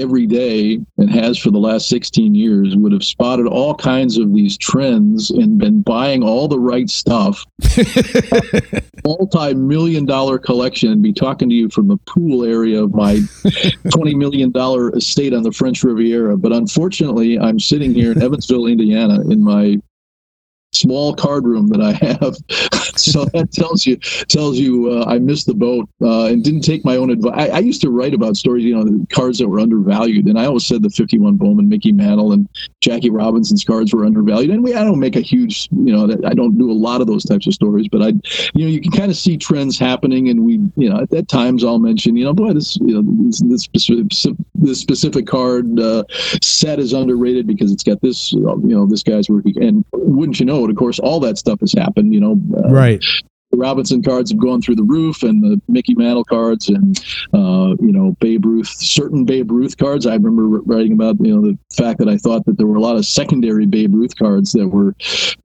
[0.00, 4.34] every day and has for the last 16 years would have spotted all kinds of
[4.34, 7.44] these trends and been buying all the right stuff
[9.04, 13.20] multi-million dollar collection and be talking to you from the pool area of my
[13.92, 18.66] 20 million dollar estate on the french riviera but unfortunately i'm sitting here in evansville
[18.66, 19.76] indiana in my
[20.72, 22.36] small card room that I have.
[23.12, 23.96] so that tells you
[24.28, 27.50] tells you uh, I missed the boat uh, and didn't take my own advice.
[27.50, 30.66] I, used to write about stories, you know, cards that were undervalued, and I always
[30.66, 32.48] said the 51 Bowman, Mickey Mantle, and
[32.80, 34.50] Jackie Robinson's cards were undervalued.
[34.50, 37.06] And we I don't make a huge, you know, I don't do a lot of
[37.06, 38.08] those types of stories, but I,
[38.54, 41.28] you know, you can kind of see trends happening, and we, you know, at, at
[41.28, 44.08] times I'll mention, you know, boy, this, you know, this, this specific,
[44.54, 46.04] this specific card uh,
[46.42, 50.46] set is underrated because it's got this, you know, this guy's working, and wouldn't you
[50.46, 50.70] know it?
[50.70, 52.14] of course, all that stuff has happened.
[52.14, 53.04] You know, uh, right.
[53.50, 56.96] The Robinson cards have gone through the roof, and the Mickey Mantle cards, and
[57.34, 60.06] uh, you know Babe Ruth, certain Babe Ruth cards.
[60.06, 62.80] I remember writing about you know the fact that I thought that there were a
[62.80, 64.94] lot of secondary Babe Ruth cards that were,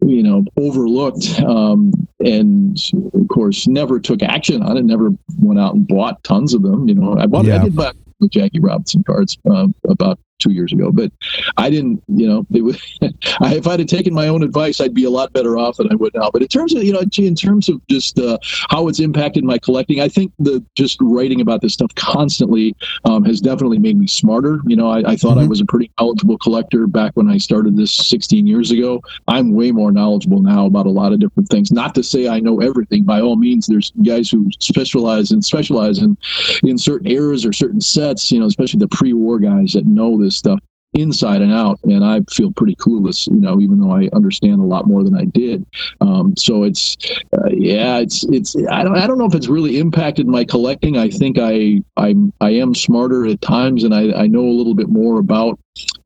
[0.05, 2.77] you know, overlooked, um, and
[3.15, 4.85] of course never took action on it.
[4.85, 6.87] Never went out and bought tons of them.
[6.87, 7.55] You know, I bought, yeah.
[7.55, 10.91] I did buy the Jackie Robinson cards uh, about two years ago.
[10.91, 11.11] But
[11.57, 12.81] I didn't, you know, was,
[13.41, 15.91] I, if I'd have taken my own advice, I'd be a lot better off than
[15.91, 16.29] I would now.
[16.31, 18.37] But in terms of, you know, in terms of just uh,
[18.69, 23.23] how it's impacted my collecting, I think the just writing about this stuff constantly um,
[23.25, 24.59] has definitely made me smarter.
[24.67, 25.45] You know, I, I thought mm-hmm.
[25.45, 29.01] I was a pretty knowledgeable collector back when I started this 16 years ago.
[29.27, 31.71] I'm way more knowledgeable now about a lot of different things.
[31.71, 33.03] Not to say I know everything.
[33.03, 36.17] By all means, there's guys who specialize and specialize in
[36.63, 38.31] in certain eras or certain sets.
[38.31, 40.59] You know, especially the pre-war guys that know this stuff
[40.95, 44.65] inside and out, and I feel pretty clueless, you know, even though I understand a
[44.65, 45.65] lot more than I did.
[46.01, 46.95] Um, so it's,
[47.33, 50.97] uh, yeah, it's it's I don't I don't know if it's really impacted my collecting.
[50.97, 54.75] I think I I I am smarter at times, and I I know a little
[54.75, 55.59] bit more about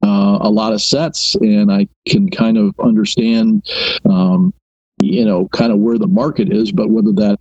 [0.04, 3.68] uh, a lot of sets, and I can kind of understand.
[4.06, 4.54] Um,
[5.02, 7.40] you know, kind of where the market is, but whether that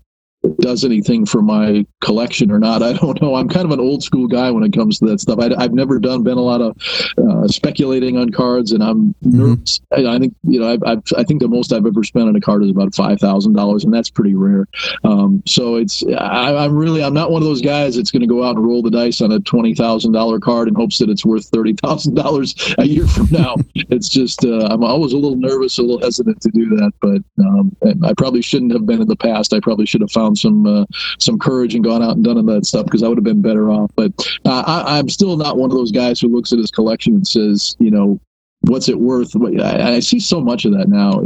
[0.60, 2.82] does anything for my collection or not.
[2.82, 3.34] I don't know.
[3.34, 5.38] I'm kind of an old school guy when it comes to that stuff.
[5.38, 6.76] I, have never done been a lot of
[7.18, 9.54] uh, speculating on cards, and I'm mm-hmm.
[9.92, 12.40] I, I, think you know I've i think the most I've ever spent on a
[12.40, 14.66] card is about five thousand dollars, and that's pretty rare.
[15.04, 18.26] Um, so it's I, am really I'm not one of those guys that's going to
[18.26, 21.10] go out and roll the dice on a twenty thousand dollar card in hopes that
[21.10, 23.56] it's worth thirty thousand dollars a year from now.
[23.74, 27.22] it's just uh, I'm always a little nervous, a little hesitant to do that, but
[27.44, 29.52] um, I probably shouldn't have been in the past.
[29.52, 30.84] I probably should have found some uh,
[31.18, 33.42] some courage and gone out and done all that stuff because I would have been
[33.42, 33.90] better off.
[33.96, 34.12] But
[34.44, 37.26] uh, I, I'm still not one of those guys who looks at his collection and
[37.26, 38.20] says, you know,
[38.62, 39.34] what's it worth?
[39.60, 41.22] I, I, see so much of that now.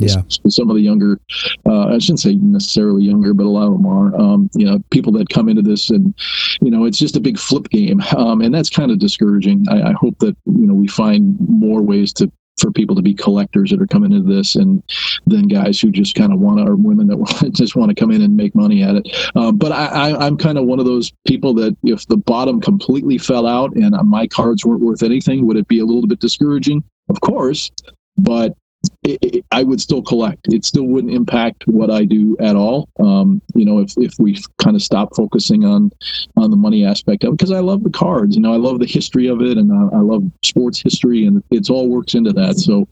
[0.00, 0.22] yeah.
[0.48, 1.20] Some of the younger,
[1.66, 4.14] uh, I shouldn't say necessarily younger, but a lot of them are.
[4.16, 6.14] Um, you know, people that come into this and,
[6.60, 9.64] you know, it's just a big flip game, um, and that's kind of discouraging.
[9.70, 13.14] I, I, hope that you know we find more ways to for people to be
[13.14, 14.82] collectors that are coming into this and
[15.26, 18.10] then guys who just kind of want to or women that just want to come
[18.10, 19.32] in and make money at it.
[19.34, 23.18] Um, but I, i'm kind of one of those people that if the bottom completely
[23.18, 26.84] fell out and my cards weren't worth anything would it be a little bit discouraging?
[27.08, 27.70] Of course
[28.16, 28.54] but
[29.02, 30.52] it, it, I would still collect.
[30.52, 32.88] It still wouldn't impact what I do at all.
[33.00, 35.90] Um, you know, if, if we kind of stop focusing on
[36.36, 38.36] on the money aspect of it, because I love the cards.
[38.36, 41.42] You know, I love the history of it, and I, I love sports history, and
[41.50, 42.58] it's all works into that.
[42.58, 42.86] So,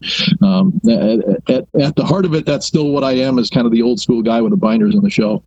[0.45, 3.65] um, at, at, at, the heart of it, that's still what I am, as kind
[3.65, 5.43] of the old school guy with the binders on the shelf.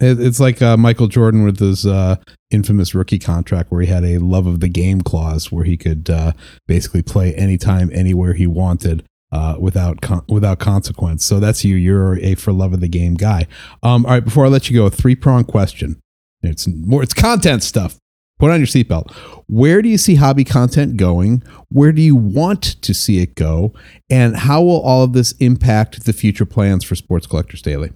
[0.00, 2.16] It's like uh, Michael Jordan with his uh,
[2.52, 6.08] infamous rookie contract, where he had a love of the game clause, where he could
[6.08, 6.32] uh,
[6.68, 11.24] basically play anytime, anywhere he wanted uh, without con- without consequence.
[11.24, 11.76] So that's you.
[11.76, 13.46] You're a for love of the game guy.
[13.82, 16.00] Um, all right, before I let you go, a three prong question.
[16.42, 17.02] It's more.
[17.02, 17.98] It's content stuff.
[18.38, 19.12] Put on your seatbelt.
[19.48, 21.42] Where do you see hobby content going?
[21.70, 23.74] Where do you want to see it go?
[24.08, 27.90] And how will all of this impact the future plans for Sports Collectors Daily?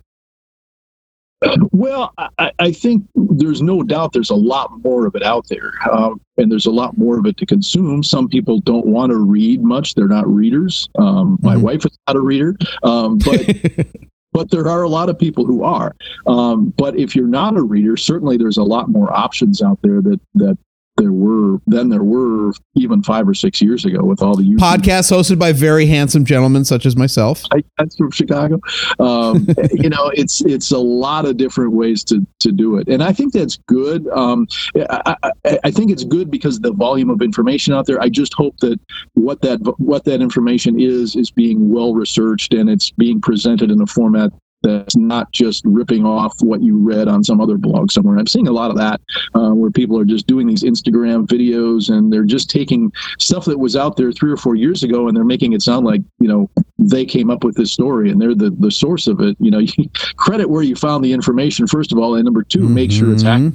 [1.72, 5.72] Well, I, I, think there's no doubt there's a lot more of it out there,
[5.90, 8.02] um, and there's a lot more of it to consume.
[8.02, 10.88] Some people don't want to read much; they're not readers.
[10.98, 11.46] Um, mm-hmm.
[11.46, 13.86] My wife is not a reader, um, but
[14.32, 15.94] but there are a lot of people who are.
[16.26, 20.00] Um, but if you're not a reader, certainly there's a lot more options out there
[20.02, 20.58] that that
[20.96, 24.58] there were then there were even five or six years ago with all the YouTube
[24.58, 27.44] podcasts hosted by very handsome gentlemen such as myself.
[27.50, 28.60] I, that's from Chicago.
[28.98, 33.02] Um, you know, it's it's a lot of different ways to to do it, and
[33.02, 34.06] I think that's good.
[34.08, 38.00] Um, I, I, I, think it's good because the volume of information out there.
[38.00, 38.78] I just hope that
[39.14, 43.80] what that what that information is is being well researched and it's being presented in
[43.80, 44.32] a format
[44.62, 48.18] that's not just ripping off what you read on some other blog somewhere.
[48.18, 49.00] I'm seeing a lot of that
[49.34, 53.58] uh, where people are just doing these Instagram videos and they're just taking stuff that
[53.58, 56.28] was out there three or four years ago and they're making it sound like, you
[56.28, 59.36] know, they came up with this story and they're the, the source of it.
[59.40, 59.72] You know, you
[60.16, 62.74] credit where you found the information, first of all, and number 2 mm-hmm.
[62.74, 63.54] make sure it's accurate.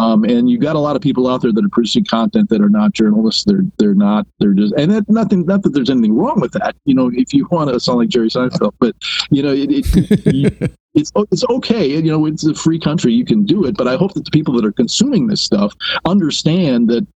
[0.00, 2.62] Um, and you've got a lot of people out there that are producing content that
[2.62, 3.44] are not journalists.
[3.44, 4.26] They're they're not.
[4.38, 5.44] They're just and that, nothing.
[5.44, 6.74] Not that there's anything wrong with that.
[6.86, 8.96] You know, if you want to sound like Jerry Seinfeld, but
[9.30, 11.86] you know, it, it, it's it's okay.
[11.86, 13.12] You know, it's a free country.
[13.12, 13.76] You can do it.
[13.76, 15.74] But I hope that the people that are consuming this stuff
[16.06, 17.06] understand that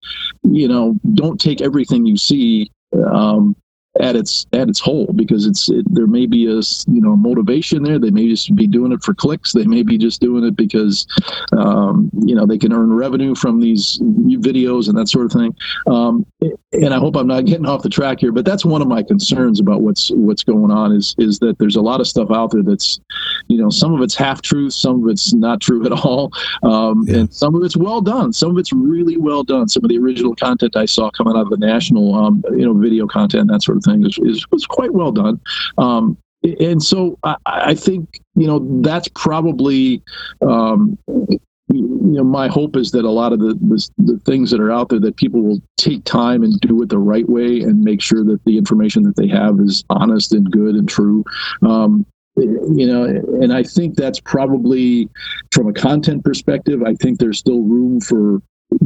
[0.43, 2.71] you know don't take everything you see
[3.11, 3.57] um,
[4.01, 7.83] at its at its whole because it's it, there may be a you know motivation
[7.83, 7.99] there.
[7.99, 9.53] They may just be doing it for clicks.
[9.53, 11.07] They may be just doing it because
[11.53, 15.57] um, you know they can earn revenue from these videos and that sort of thing.
[15.87, 16.27] Um,
[16.73, 19.03] and I hope I'm not getting off the track here but that's one of my
[19.03, 22.51] concerns about what's what's going on is is that there's a lot of stuff out
[22.51, 23.01] there that's
[23.47, 26.31] you know some of it's half truth some of it's not true at all.
[26.63, 27.19] Um, yeah.
[27.19, 28.33] and some of it's well done.
[28.33, 29.69] Some of it's really well done.
[29.69, 32.75] Some of the original content I saw coming out of the national um, you know
[32.75, 35.41] video content that sort of thing is, is was quite well done.
[35.79, 36.17] Um,
[36.61, 40.03] and so I, I, think you know that's probably
[40.43, 44.61] um, you know my hope is that a lot of the, the, the things that
[44.61, 47.83] are out there that people will take time and do it the right way and
[47.83, 51.25] make sure that the information that they have is honest and good and true
[51.63, 52.05] um,
[52.37, 55.09] you know and i think that's probably
[55.53, 58.43] from a content perspective i think there's still room for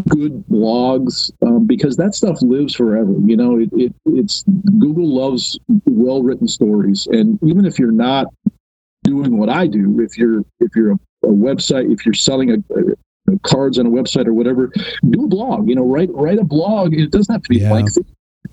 [0.09, 3.15] good blogs um, because that stuff lives forever.
[3.25, 4.45] You know, it, it, it's
[4.79, 8.27] Google loves well written stories, and even if you're not
[9.05, 12.57] doing what I do, if you're if you're a, a website, if you're selling a,
[12.75, 14.73] a cards on a website or whatever,
[15.11, 15.69] do a blog.
[15.69, 16.95] You know, write write a blog.
[16.95, 17.73] It doesn't have to be yeah.
[17.73, 18.03] lengthy.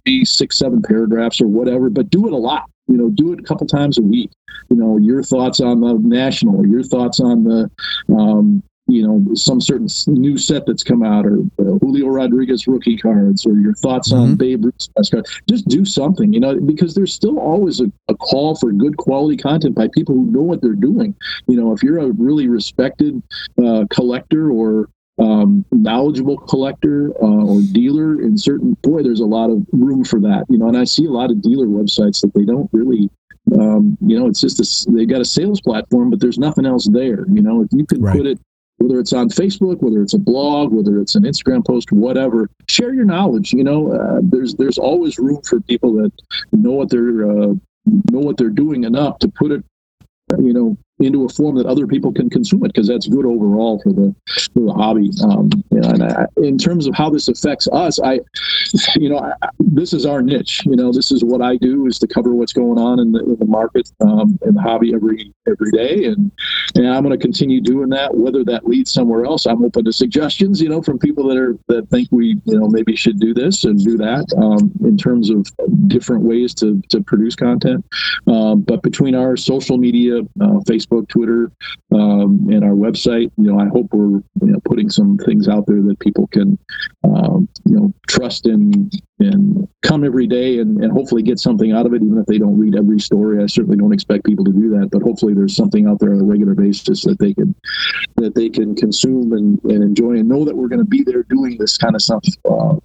[0.03, 2.69] be six, seven paragraphs or whatever, but do it a lot.
[2.87, 4.31] You know, do it a couple times a week.
[4.69, 7.69] You know, your thoughts on the national, or your thoughts on the
[8.15, 12.97] um, you know some certain new set that's come out or uh, Julio Rodriguez rookie
[12.97, 14.21] cards or your thoughts mm-hmm.
[14.21, 15.25] on Babe Ruth's best card.
[15.49, 19.37] Just do something, you know, because there's still always a, a, call for good quality
[19.37, 21.15] content by people who know what they're doing.
[21.47, 23.21] You know, if you're a really respected
[23.63, 29.49] uh, collector or um, knowledgeable collector uh, or dealer in certain boy there's a lot
[29.49, 32.33] of room for that you know and i see a lot of dealer websites that
[32.35, 33.09] they don't really
[33.57, 36.89] um, you know it's just a, they got a sales platform but there's nothing else
[36.91, 38.17] there you know if you can right.
[38.17, 38.37] put it
[38.77, 42.49] whether it's on Facebook, whether it's a blog, whether it's an Instagram post, whatever.
[42.67, 43.53] Share your knowledge.
[43.53, 46.11] You know, uh, there's there's always room for people that
[46.51, 47.53] know what they're uh,
[47.85, 49.63] know what they're doing enough to put it,
[50.37, 53.81] you know, into a form that other people can consume it because that's good overall
[53.81, 54.15] for the
[54.53, 55.11] for the hobby.
[55.23, 58.19] Um, and I, in terms of how this affects us, I,
[58.95, 60.61] you know, I, this is our niche.
[60.65, 63.19] You know, this is what I do is to cover what's going on in the,
[63.19, 66.31] in the market um, in the hobby every every day, and
[66.75, 68.15] and I'm going to continue doing that.
[68.15, 70.61] Whether that leads somewhere else, I'm open to suggestions.
[70.61, 73.63] You know, from people that are that think we you know maybe should do this
[73.63, 75.47] and do that um, in terms of
[75.87, 77.85] different ways to to produce content.
[78.27, 81.51] Um, but between our social media, uh, Facebook Twitter,
[81.93, 83.31] um, and our website.
[83.37, 86.57] You know, I hope we're you know putting some things out there that people can
[87.03, 91.85] um, you know trust and and come every day and, and hopefully get something out
[91.85, 93.41] of it, even if they don't read every story.
[93.41, 96.19] I certainly don't expect people to do that, but hopefully there's something out there on
[96.19, 97.55] a regular basis that they can
[98.17, 101.23] that they can consume and, and enjoy and know that we're going to be there
[101.23, 102.25] doing this kind of stuff.
[102.49, 102.75] Uh,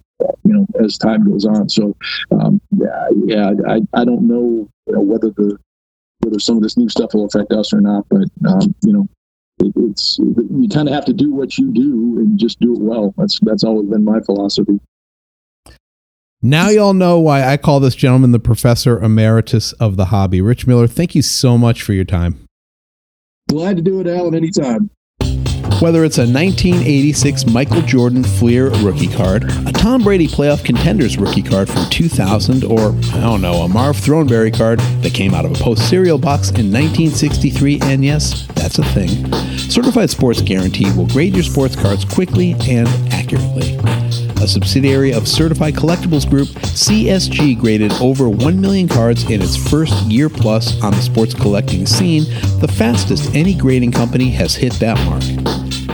[0.43, 1.67] you know, as time goes on.
[1.67, 1.95] So,
[2.31, 5.57] um, yeah, yeah, I, I don't know, you know whether the
[6.19, 8.05] whether some of this new stuff will affect us or not.
[8.09, 9.09] But um, you know,
[9.59, 12.79] it, it's you kind of have to do what you do and just do it
[12.79, 13.13] well.
[13.17, 14.79] That's that's always been my philosophy.
[16.43, 20.41] Now y'all know why I call this gentleman the professor emeritus of the hobby.
[20.41, 22.47] Rich Mueller, thank you so much for your time.
[23.47, 24.89] Glad to do it, Alan, anytime.
[25.79, 31.43] Whether it's a 1986 Michael Jordan Fleer rookie card, a Tom Brady playoff contenders rookie
[31.43, 35.51] card from 2000, or, I don't know, a Marv Throneberry card that came out of
[35.51, 39.31] a post cereal box in 1963, and yes, that's a thing.
[39.69, 43.77] Certified Sports Guarantee will grade your sports cards quickly and accurately.
[44.41, 49.93] A subsidiary of Certified Collectibles Group, CSG graded over 1 million cards in its first
[50.05, 52.23] year plus on the sports collecting scene,
[52.59, 55.21] the fastest any grading company has hit that mark.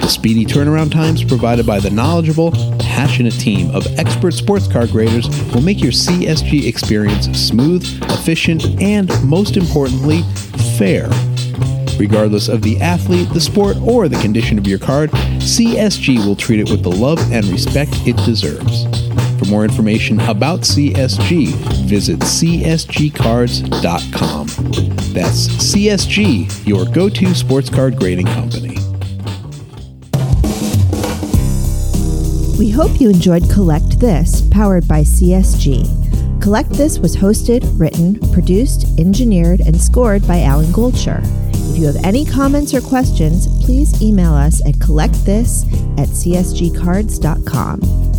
[0.02, 5.28] The speedy turnaround times provided by the knowledgeable, passionate team of expert sports car graders
[5.54, 10.22] will make your CSG experience smooth, efficient, and most importantly,
[10.78, 11.10] fair.
[12.00, 16.60] Regardless of the athlete, the sport, or the condition of your card, CSG will treat
[16.60, 18.86] it with the love and respect it deserves.
[19.39, 21.54] For more information about CSG,
[21.88, 24.48] visit csgcards.com.
[25.14, 28.78] That's CSG, your go to sports card grading company.
[32.58, 36.41] We hope you enjoyed Collect This, powered by CSG.
[36.41, 41.22] Collect This was hosted, written, produced, engineered, and scored by Alan Goldsher.
[41.70, 45.65] If you have any comments or questions, please email us at collectthis
[45.99, 48.16] at csgcards.com.